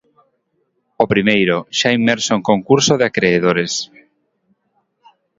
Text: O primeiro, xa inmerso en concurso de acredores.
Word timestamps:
O 1.03 1.05
primeiro, 1.13 1.57
xa 1.77 1.89
inmerso 1.99 2.31
en 2.37 2.41
concurso 2.51 2.93
de 2.97 3.05
acredores. 3.11 3.73